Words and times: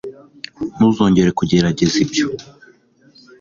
ntuzongere 0.75 1.29
kugerageza 1.39 1.95
ibyo 2.05 2.27